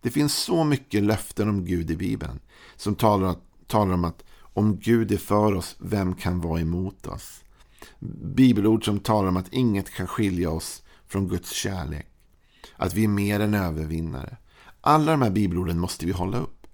Det 0.00 0.10
finns 0.10 0.34
så 0.34 0.64
mycket 0.64 1.02
löften 1.02 1.48
om 1.48 1.64
Gud 1.64 1.90
i 1.90 1.96
Bibeln 1.96 2.40
som 2.76 2.94
talar, 2.94 3.36
talar 3.66 3.94
om 3.94 4.04
att 4.04 4.24
om 4.40 4.78
Gud 4.78 5.12
är 5.12 5.16
för 5.16 5.54
oss, 5.54 5.76
vem 5.78 6.14
kan 6.14 6.40
vara 6.40 6.60
emot 6.60 7.06
oss? 7.06 7.44
Bibelord 8.22 8.84
som 8.84 9.00
talar 9.00 9.28
om 9.28 9.36
att 9.36 9.52
inget 9.52 9.90
kan 9.90 10.06
skilja 10.06 10.50
oss 10.50 10.82
från 11.06 11.28
Guds 11.28 11.52
kärlek. 11.52 12.06
Att 12.76 12.94
vi 12.94 13.04
är 13.04 13.08
mer 13.08 13.40
än 13.40 13.54
övervinnare. 13.54 14.36
Alla 14.80 15.12
de 15.12 15.22
här 15.22 15.30
bibelorden 15.30 15.78
måste 15.78 16.06
vi 16.06 16.12
hålla 16.12 16.38
upp. 16.38 16.66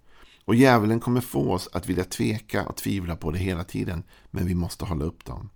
Och 0.44 0.54
djävulen 0.54 1.00
kommer 1.00 1.20
få 1.20 1.52
oss 1.52 1.68
att 1.72 1.88
vilja 1.88 2.04
tveka 2.04 2.66
och 2.66 2.76
tvivla 2.76 3.16
på 3.16 3.30
det 3.30 3.38
hela 3.38 3.64
tiden. 3.64 4.02
Men 4.30 4.46
vi 4.46 4.54
måste 4.54 4.84
hålla 4.84 5.04
upp 5.04 5.24
dem. 5.24 5.50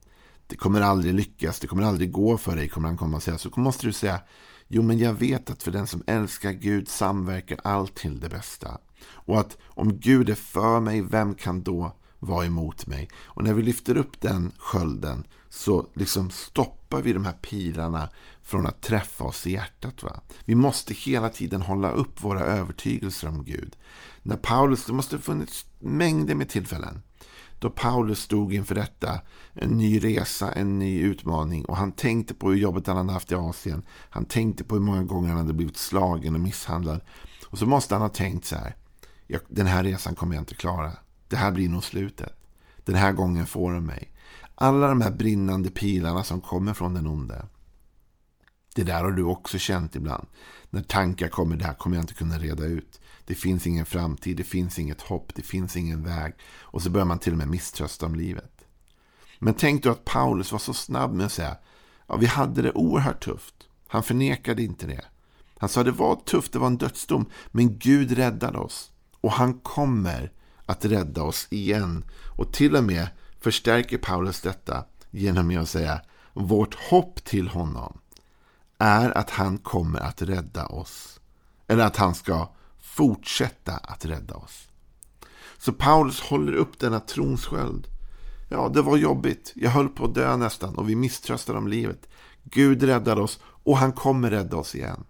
Det 0.46 0.56
kommer 0.56 0.80
aldrig 0.80 1.14
lyckas, 1.14 1.60
det 1.60 1.66
kommer 1.66 1.82
aldrig 1.82 2.12
gå 2.12 2.38
för 2.38 2.56
dig, 2.56 2.68
kommer 2.68 2.88
han 2.88 2.96
komma 2.96 3.16
och 3.16 3.22
säga. 3.22 3.38
Så 3.38 3.50
måste 3.56 3.86
du 3.86 3.92
säga, 3.92 4.20
jo 4.68 4.82
men 4.82 4.98
jag 4.98 5.12
vet 5.12 5.50
att 5.50 5.62
för 5.62 5.70
den 5.70 5.86
som 5.86 6.02
älskar 6.06 6.52
Gud 6.52 6.88
samverkar 6.88 7.60
allt 7.64 7.94
till 7.94 8.20
det 8.20 8.28
bästa. 8.28 8.78
Och 9.10 9.40
att 9.40 9.58
om 9.64 9.98
Gud 9.98 10.30
är 10.30 10.34
för 10.34 10.80
mig, 10.80 11.02
vem 11.02 11.34
kan 11.34 11.62
då 11.62 11.96
vara 12.18 12.46
emot 12.46 12.86
mig? 12.86 13.08
Och 13.24 13.44
när 13.44 13.54
vi 13.54 13.62
lyfter 13.62 13.96
upp 13.96 14.20
den 14.20 14.52
skölden 14.58 15.26
så 15.48 15.86
liksom 15.94 16.30
stoppar 16.30 17.02
vi 17.02 17.12
de 17.12 17.24
här 17.24 17.32
pilarna 17.32 18.08
från 18.42 18.66
att 18.66 18.80
träffa 18.80 19.24
oss 19.24 19.46
i 19.46 19.52
hjärtat. 19.52 20.02
Va? 20.02 20.20
Vi 20.44 20.54
måste 20.54 20.94
hela 20.94 21.28
tiden 21.28 21.62
hålla 21.62 21.90
upp 21.90 22.24
våra 22.24 22.40
övertygelser 22.40 23.28
om 23.28 23.44
Gud. 23.44 23.76
När 24.22 24.36
Paulus, 24.36 24.84
det 24.84 24.92
måste 24.92 25.16
ha 25.16 25.20
funnits 25.20 25.66
mängder 25.78 26.34
med 26.34 26.48
tillfällen 26.48 27.02
då 27.58 27.70
Paulus 27.70 28.20
stod 28.20 28.54
inför 28.54 28.74
detta, 28.74 29.20
en 29.52 29.70
ny 29.70 29.98
resa, 29.98 30.52
en 30.52 30.78
ny 30.78 31.02
utmaning 31.02 31.64
och 31.64 31.76
han 31.76 31.92
tänkte 31.92 32.34
på 32.34 32.50
hur 32.50 32.56
jobbet 32.56 32.86
han 32.86 32.96
hade 32.96 33.12
haft 33.12 33.32
i 33.32 33.34
Asien. 33.34 33.82
Han 34.10 34.24
tänkte 34.24 34.64
på 34.64 34.74
hur 34.74 34.82
många 34.82 35.02
gånger 35.02 35.28
han 35.28 35.38
hade 35.38 35.52
blivit 35.52 35.76
slagen 35.76 36.34
och 36.34 36.40
misshandlad. 36.40 37.00
Och 37.46 37.58
så 37.58 37.66
måste 37.66 37.94
han 37.94 38.02
ha 38.02 38.08
tänkt 38.08 38.44
så 38.44 38.56
här, 38.56 38.76
den 39.48 39.66
här 39.66 39.84
resan 39.84 40.14
kommer 40.14 40.34
jag 40.34 40.42
inte 40.42 40.54
klara. 40.54 40.92
Det 41.28 41.36
här 41.36 41.50
blir 41.50 41.68
nog 41.68 41.84
slutet. 41.84 42.32
Den 42.84 42.94
här 42.94 43.12
gången 43.12 43.46
får 43.46 43.72
de 43.72 43.86
mig. 43.86 44.12
Alla 44.54 44.88
de 44.88 45.00
här 45.00 45.10
brinnande 45.10 45.70
pilarna 45.70 46.24
som 46.24 46.40
kommer 46.40 46.74
från 46.74 46.94
den 46.94 47.06
onde. 47.06 47.46
Det 48.78 48.84
där 48.84 49.04
har 49.04 49.12
du 49.12 49.22
också 49.22 49.58
känt 49.58 49.96
ibland. 49.96 50.26
När 50.70 50.82
tankar 50.82 51.28
kommer, 51.28 51.56
det 51.56 51.64
här 51.64 51.74
kommer 51.74 51.96
jag 51.96 52.02
inte 52.02 52.14
kunna 52.14 52.38
reda 52.38 52.64
ut. 52.64 53.00
Det 53.24 53.34
finns 53.34 53.66
ingen 53.66 53.86
framtid, 53.86 54.36
det 54.36 54.44
finns 54.44 54.78
inget 54.78 55.00
hopp, 55.00 55.34
det 55.34 55.42
finns 55.42 55.76
ingen 55.76 56.04
väg. 56.04 56.34
Och 56.60 56.82
så 56.82 56.90
börjar 56.90 57.04
man 57.04 57.18
till 57.18 57.32
och 57.32 57.38
med 57.38 57.48
misströsta 57.48 58.06
om 58.06 58.14
livet. 58.14 58.66
Men 59.38 59.54
tänk 59.54 59.82
då 59.82 59.90
att 59.90 60.04
Paulus 60.04 60.52
var 60.52 60.58
så 60.58 60.74
snabb 60.74 61.14
med 61.14 61.26
att 61.26 61.32
säga 61.32 61.56
ja, 62.06 62.16
vi 62.16 62.26
hade 62.26 62.62
det 62.62 62.72
oerhört 62.72 63.24
tufft. 63.24 63.54
Han 63.88 64.02
förnekade 64.02 64.62
inte 64.62 64.86
det. 64.86 65.04
Han 65.58 65.68
sa 65.68 65.84
det 65.84 65.90
var 65.90 66.16
tufft, 66.16 66.52
det 66.52 66.58
var 66.58 66.66
en 66.66 66.78
dödsdom, 66.78 67.30
men 67.46 67.78
Gud 67.78 68.12
räddade 68.12 68.58
oss. 68.58 68.90
Och 69.20 69.32
han 69.32 69.54
kommer 69.54 70.32
att 70.66 70.84
rädda 70.84 71.22
oss 71.22 71.46
igen. 71.50 72.04
Och 72.36 72.52
till 72.52 72.76
och 72.76 72.84
med 72.84 73.08
förstärker 73.40 73.98
Paulus 73.98 74.40
detta 74.40 74.84
genom 75.10 75.58
att 75.58 75.68
säga 75.68 76.00
vårt 76.32 76.74
hopp 76.74 77.24
till 77.24 77.48
honom 77.48 78.00
är 78.78 79.18
att 79.18 79.30
han 79.30 79.58
kommer 79.58 80.00
att 80.00 80.22
rädda 80.22 80.66
oss. 80.66 81.20
Eller 81.66 81.84
att 81.84 81.96
han 81.96 82.14
ska 82.14 82.48
fortsätta 82.80 83.76
att 83.76 84.04
rädda 84.04 84.34
oss. 84.34 84.68
Så 85.58 85.72
Paulus 85.72 86.20
håller 86.20 86.52
upp 86.52 86.78
denna 86.78 87.00
tronsköld. 87.00 87.86
Ja, 88.48 88.68
det 88.68 88.82
var 88.82 88.96
jobbigt. 88.96 89.52
Jag 89.56 89.70
höll 89.70 89.88
på 89.88 90.04
att 90.04 90.14
dö 90.14 90.36
nästan 90.36 90.74
och 90.74 90.88
vi 90.88 90.96
misströstade 90.96 91.58
om 91.58 91.68
livet. 91.68 92.08
Gud 92.44 92.82
räddade 92.82 93.20
oss 93.20 93.40
och 93.44 93.78
han 93.78 93.92
kommer 93.92 94.30
rädda 94.30 94.56
oss 94.56 94.74
igen. 94.74 95.04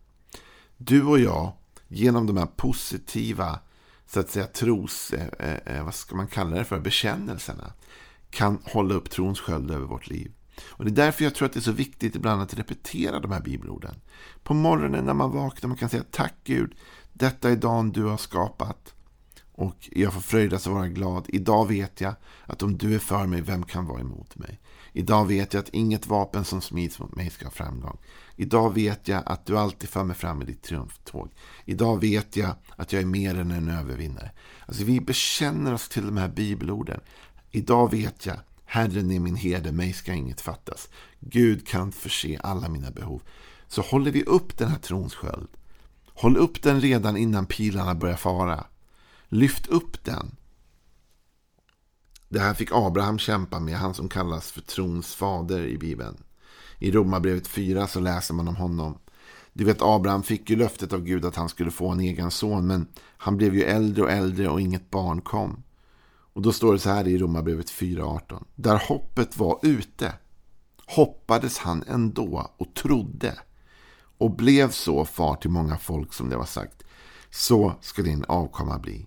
Du 0.77 1.05
och 1.05 1.19
jag, 1.19 1.53
genom 1.89 2.27
de 2.27 2.37
här 2.37 2.47
positiva 2.47 3.59
så 4.07 4.21
att 4.21 4.31
säga 4.31 4.47
tros, 4.47 5.13
eh, 5.13 5.55
eh, 5.67 5.85
vad 5.85 5.95
ska 5.95 6.17
man 6.17 6.27
kalla 6.27 6.57
det 6.57 6.65
för, 6.65 6.81
bekännelserna 6.81 7.73
kan 8.31 8.59
hålla 8.65 8.95
upp 8.95 9.11
trons 9.11 9.41
sköld 9.41 9.71
över 9.71 9.87
vårt 9.87 10.09
liv. 10.09 10.33
Och 10.67 10.85
Det 10.85 10.91
är 10.91 11.05
därför 11.07 11.25
jag 11.25 11.35
tror 11.35 11.47
att 11.47 11.53
det 11.53 11.59
är 11.59 11.63
så 11.63 11.73
viktigt 11.73 12.17
ibland 12.17 12.43
att 12.43 12.55
repetera 12.55 13.21
de 13.21 13.33
här 13.33 13.41
bibelorden. 13.41 13.95
På 14.43 14.55
morgonen 14.55 15.05
när 15.05 15.15
man 15.15 15.31
vaknar 15.31 15.69
man 15.69 15.77
kan 15.77 15.89
säga 15.89 16.05
tack 16.11 16.35
Gud, 16.45 16.75
detta 17.13 17.51
är 17.51 17.57
dagen 17.57 17.93
du 17.93 18.05
har 18.05 18.17
skapat. 18.17 18.95
Och 19.53 19.89
jag 19.93 20.13
får 20.13 20.21
fröjdas 20.21 20.67
och 20.67 20.73
vara 20.73 20.89
glad. 20.89 21.25
Idag 21.29 21.69
vet 21.69 22.01
jag 22.01 22.15
att 22.47 22.63
om 22.63 22.79
du 22.79 22.95
är 22.95 22.99
för 22.99 23.27
mig, 23.27 23.41
vem 23.41 23.63
kan 23.63 23.87
vara 23.87 24.01
emot 24.01 24.37
mig? 24.37 24.61
Idag 24.93 25.27
vet 25.27 25.55
jag 25.55 25.61
att 25.61 25.69
inget 25.69 26.07
vapen 26.07 26.45
som 26.45 26.61
smids 26.61 26.99
mot 26.99 27.17
mig 27.17 27.31
ska 27.31 27.47
ha 27.47 27.51
framgång. 27.51 27.99
Idag 28.37 28.75
vet 28.75 29.09
jag 29.09 29.23
att 29.27 29.47
du 29.47 29.59
alltid 29.59 29.89
för 29.89 30.05
mig 30.05 30.17
fram 30.17 30.43
i 30.43 30.45
ditt 30.45 30.63
triumftåg. 30.63 31.31
Idag 31.65 32.01
vet 32.01 32.37
jag 32.37 32.51
att 32.77 32.93
jag 32.93 33.03
är 33.03 33.07
mer 33.07 33.39
än 33.39 33.51
en 33.51 33.69
övervinnare. 33.69 34.31
Alltså 34.67 34.85
vi 34.85 35.01
bekänner 35.01 35.75
oss 35.75 35.89
till 35.89 36.07
de 36.07 36.17
här 36.17 36.29
bibelorden. 36.29 37.01
Idag 37.51 37.91
vet 37.91 38.27
jag, 38.27 38.37
Herren 38.71 39.11
är 39.11 39.21
min 39.21 39.37
herde, 39.37 39.73
mig 39.73 39.93
ska 39.93 40.13
inget 40.13 40.41
fattas. 40.41 40.89
Gud 41.21 41.67
kan 41.67 41.93
förse 41.93 42.39
alla 42.43 42.69
mina 42.69 42.91
behov. 42.91 43.23
Så 43.69 43.83
håller 43.83 44.11
vi 44.11 44.25
upp 44.25 44.59
den 44.59 44.69
här 44.69 44.79
trons 44.79 45.15
sköld. 45.15 45.49
Håll 46.07 46.37
upp 46.37 46.63
den 46.63 46.81
redan 46.81 47.17
innan 47.17 47.47
pilarna 47.47 47.95
börjar 47.95 48.17
fara. 48.17 48.65
Lyft 49.29 49.67
upp 49.67 50.05
den. 50.05 50.37
Det 52.29 52.41
här 52.41 52.55
fick 52.55 52.69
Abraham 52.73 53.19
kämpa 53.19 53.61
med, 53.61 53.79
han 53.79 53.95
som 53.95 54.09
kallas 54.09 54.53
för 54.53 54.61
trons 54.61 55.15
fader 55.15 55.67
i 55.67 55.79
Bibeln. 55.79 56.23
I 56.79 56.91
Romarbrevet 56.91 57.47
4 57.47 57.87
så 57.87 58.01
läser 58.01 58.35
man 58.35 58.49
om 58.49 58.57
honom. 58.57 58.99
Du 59.53 59.65
vet, 59.65 59.83
Abraham 59.83 60.23
fick 60.23 60.51
ju 60.51 60.57
löftet 60.57 60.93
av 60.93 61.05
Gud 61.05 61.25
att 61.25 61.37
han 61.37 61.49
skulle 61.49 61.71
få 61.71 61.89
en 61.89 62.01
egen 62.01 62.31
son, 62.31 62.67
men 62.67 62.87
han 62.99 63.37
blev 63.37 63.55
ju 63.55 63.63
äldre 63.63 64.05
och 64.05 64.11
äldre 64.11 64.49
och 64.49 64.61
inget 64.61 64.91
barn 64.91 65.21
kom. 65.21 65.63
Och 66.39 66.43
då 66.43 66.53
står 66.53 66.73
det 66.73 66.79
så 66.79 66.91
här 66.91 67.09
i 67.09 67.19
Romarbrevet 67.19 67.71
4.18. 67.71 68.45
Där 68.55 68.83
hoppet 68.89 69.37
var 69.37 69.59
ute 69.63 70.13
hoppades 70.87 71.59
han 71.59 71.85
ändå 71.87 72.51
och 72.57 72.75
trodde 72.75 73.39
och 74.19 74.37
blev 74.37 74.71
så 74.71 75.05
far 75.05 75.35
till 75.37 75.51
många 75.51 75.79
folk 75.79 76.13
som 76.13 76.29
det 76.29 76.37
var 76.37 76.45
sagt. 76.45 76.83
Så 77.31 77.75
ska 77.81 78.03
din 78.03 78.25
avkomma 78.29 78.79
bli. 78.79 79.07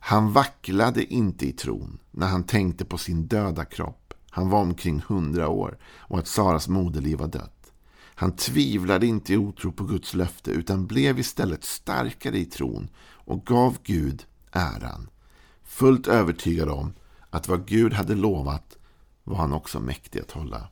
Han 0.00 0.32
vacklade 0.32 1.04
inte 1.04 1.46
i 1.46 1.52
tron 1.52 1.98
när 2.10 2.26
han 2.26 2.44
tänkte 2.44 2.84
på 2.84 2.98
sin 2.98 3.26
döda 3.26 3.64
kropp. 3.64 4.14
Han 4.30 4.50
var 4.50 4.60
omkring 4.60 5.02
hundra 5.06 5.48
år 5.48 5.78
och 5.98 6.18
att 6.18 6.28
Saras 6.28 6.68
moderliv 6.68 7.18
var 7.18 7.28
dött. 7.28 7.72
Han 8.14 8.36
tvivlade 8.36 9.06
inte 9.06 9.32
i 9.32 9.36
otro 9.36 9.72
på 9.72 9.84
Guds 9.84 10.14
löfte 10.14 10.50
utan 10.50 10.86
blev 10.86 11.18
istället 11.18 11.64
starkare 11.64 12.38
i 12.38 12.44
tron 12.44 12.88
och 13.00 13.46
gav 13.46 13.78
Gud 13.82 14.24
äran. 14.52 15.09
Fullt 15.70 16.06
övertygad 16.06 16.68
om 16.68 16.92
att 17.30 17.48
vad 17.48 17.66
Gud 17.66 17.92
hade 17.92 18.14
lovat 18.14 18.78
var 19.24 19.36
han 19.36 19.52
också 19.52 19.80
mäktig 19.80 20.20
att 20.20 20.30
hålla. 20.30 20.68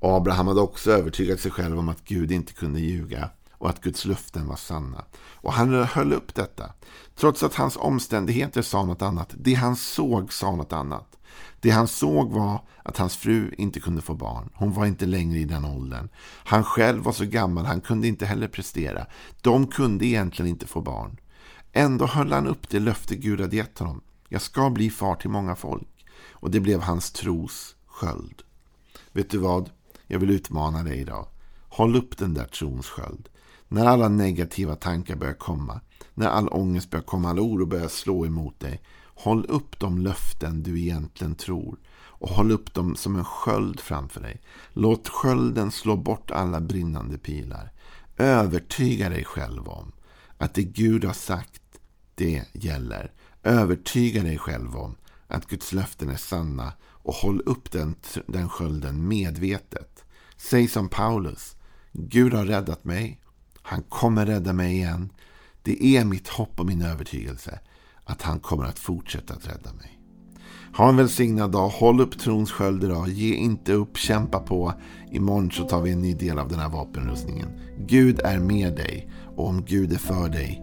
Abraham 0.00 0.46
hade 0.46 0.60
också 0.60 0.90
övertygat 0.92 1.40
sig 1.40 1.50
själv 1.50 1.78
om 1.78 1.88
att 1.88 2.04
Gud 2.04 2.32
inte 2.32 2.52
kunde 2.52 2.80
ljuga 2.80 3.30
och 3.52 3.68
att 3.68 3.80
Guds 3.80 4.04
löften 4.04 4.46
var 4.46 4.56
sanna. 4.56 5.04
Och 5.14 5.52
han 5.52 5.84
höll 5.84 6.12
upp 6.12 6.34
detta. 6.34 6.72
Trots 7.16 7.42
att 7.42 7.54
hans 7.54 7.76
omständigheter 7.76 8.62
sa 8.62 8.84
något 8.84 9.02
annat. 9.02 9.34
Det 9.38 9.54
han 9.54 9.76
såg 9.76 10.32
sa 10.32 10.56
något 10.56 10.72
annat. 10.72 11.18
Det 11.60 11.70
han 11.70 11.88
såg 11.88 12.32
var 12.32 12.60
att 12.82 12.98
hans 12.98 13.16
fru 13.16 13.54
inte 13.58 13.80
kunde 13.80 14.02
få 14.02 14.14
barn. 14.14 14.50
Hon 14.54 14.72
var 14.72 14.86
inte 14.86 15.06
längre 15.06 15.38
i 15.38 15.44
den 15.44 15.64
åldern. 15.64 16.08
Han 16.44 16.64
själv 16.64 17.02
var 17.02 17.12
så 17.12 17.24
gammal, 17.24 17.66
han 17.66 17.80
kunde 17.80 18.08
inte 18.08 18.26
heller 18.26 18.48
prestera. 18.48 19.06
De 19.40 19.66
kunde 19.66 20.06
egentligen 20.06 20.50
inte 20.50 20.66
få 20.66 20.80
barn. 20.80 21.16
Ändå 21.72 22.06
höll 22.06 22.32
han 22.32 22.46
upp 22.46 22.68
det 22.68 22.80
löfte 22.80 23.16
Gud 23.16 23.40
hade 23.40 23.56
gett 23.56 23.78
honom. 23.78 24.00
Jag 24.28 24.42
ska 24.42 24.70
bli 24.70 24.90
far 24.90 25.14
till 25.14 25.30
många 25.30 25.56
folk. 25.56 26.06
Och 26.30 26.50
det 26.50 26.60
blev 26.60 26.80
hans 26.80 27.12
tros 27.12 27.76
sköld. 27.86 28.42
Vet 29.12 29.30
du 29.30 29.38
vad? 29.38 29.70
Jag 30.06 30.18
vill 30.18 30.30
utmana 30.30 30.82
dig 30.82 30.98
idag. 30.98 31.26
Håll 31.68 31.96
upp 31.96 32.18
den 32.18 32.34
där 32.34 32.44
trons 32.44 32.86
sköld. 32.86 33.28
När 33.68 33.86
alla 33.86 34.08
negativa 34.08 34.76
tankar 34.76 35.16
börjar 35.16 35.34
komma, 35.34 35.80
när 36.14 36.28
all 36.28 36.48
ångest 36.48 36.90
börjar 36.90 37.04
komma, 37.04 37.30
all 37.30 37.40
oro 37.40 37.66
börjar 37.66 37.88
slå 37.88 38.26
emot 38.26 38.60
dig. 38.60 38.82
Håll 39.14 39.46
upp 39.48 39.78
de 39.78 39.98
löften 39.98 40.62
du 40.62 40.80
egentligen 40.80 41.34
tror 41.34 41.78
och 41.94 42.28
håll 42.28 42.52
upp 42.52 42.74
dem 42.74 42.96
som 42.96 43.16
en 43.16 43.24
sköld 43.24 43.80
framför 43.80 44.20
dig. 44.20 44.40
Låt 44.72 45.08
skölden 45.08 45.70
slå 45.70 45.96
bort 45.96 46.30
alla 46.30 46.60
brinnande 46.60 47.18
pilar. 47.18 47.72
Övertyga 48.16 49.08
dig 49.08 49.24
själv 49.24 49.68
om 49.68 49.92
att 50.38 50.54
det 50.54 50.62
Gud 50.62 51.04
har 51.04 51.12
sagt, 51.12 51.61
det 52.14 52.44
gäller. 52.52 53.12
Övertyga 53.42 54.22
dig 54.22 54.38
själv 54.38 54.76
om 54.76 54.96
att 55.26 55.46
Guds 55.46 55.72
löften 55.72 56.08
är 56.08 56.16
sanna 56.16 56.72
och 56.82 57.14
håll 57.14 57.40
upp 57.46 57.70
den, 57.70 57.94
den 58.26 58.48
skölden 58.48 59.08
medvetet. 59.08 60.04
Säg 60.36 60.68
som 60.68 60.88
Paulus, 60.88 61.56
Gud 61.92 62.34
har 62.34 62.44
räddat 62.44 62.84
mig 62.84 63.22
han 63.62 63.82
kommer 63.82 64.26
rädda 64.26 64.52
mig 64.52 64.72
igen. 64.72 65.12
Det 65.62 65.84
är 65.84 66.04
mitt 66.04 66.28
hopp 66.28 66.60
och 66.60 66.66
min 66.66 66.82
övertygelse 66.82 67.58
att 68.04 68.22
han 68.22 68.40
kommer 68.40 68.64
att 68.64 68.78
fortsätta 68.78 69.34
att 69.34 69.48
rädda 69.48 69.72
mig. 69.72 69.98
Ha 70.76 70.88
en 70.88 70.96
välsignad 70.96 71.50
dag. 71.50 71.68
Håll 71.68 72.00
upp 72.00 72.18
trons 72.18 72.50
sköld 72.50 72.84
idag. 72.84 73.08
Ge 73.08 73.34
inte 73.34 73.72
upp. 73.72 73.96
Kämpa 73.96 74.40
på. 74.40 74.72
Imorgon 75.10 75.50
så 75.50 75.64
tar 75.64 75.82
vi 75.82 75.90
en 75.90 76.02
ny 76.02 76.14
del 76.14 76.38
av 76.38 76.48
den 76.48 76.58
här 76.58 76.68
vapenrustningen. 76.68 77.48
Gud 77.78 78.20
är 78.20 78.38
med 78.38 78.76
dig. 78.76 79.10
Och 79.36 79.48
om 79.48 79.64
Gud 79.64 79.92
är 79.92 79.98
för 79.98 80.28
dig, 80.28 80.62